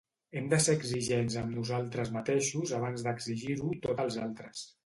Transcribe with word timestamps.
Hem 0.39 0.45
de 0.53 0.57
ser 0.67 0.73
exigents 0.77 1.35
amb 1.43 1.53
nosaltres 1.59 2.11
mateixos 2.17 2.75
abans 2.81 3.07
d’exigir-ho 3.09 3.73
tot 3.89 4.03
als 4.07 4.23
altres. 4.29 4.69